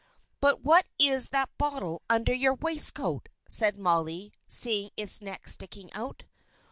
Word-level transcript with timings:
"But 0.39 0.61
what 0.63 0.89
is 0.97 1.29
that 1.29 1.55
bottle 1.59 2.01
under 2.09 2.33
your 2.33 2.55
waistcoat?" 2.55 3.29
said 3.47 3.77
Molly, 3.77 4.33
seeing 4.47 4.89
its 4.97 5.21
neck 5.21 5.47
sticking 5.47 5.93
out. 5.93 6.23